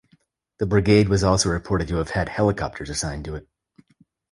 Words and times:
The 0.57 0.65
brigade 0.65 1.09
was 1.09 1.23
also 1.23 1.49
reported 1.49 1.87
to 1.89 1.97
have 1.97 2.09
had 2.09 2.27
helicopters 2.27 2.89
assigned 2.89 3.23
to 3.25 3.35
it. 3.35 3.47